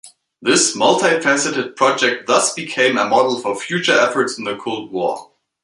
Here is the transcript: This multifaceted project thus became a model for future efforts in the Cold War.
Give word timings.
This 0.41 0.75
multifaceted 0.75 1.75
project 1.75 2.25
thus 2.25 2.55
became 2.55 2.97
a 2.97 3.05
model 3.05 3.39
for 3.39 3.55
future 3.55 3.93
efforts 3.93 4.35
in 4.35 4.45
the 4.45 4.57
Cold 4.57 4.91
War. 4.91 5.29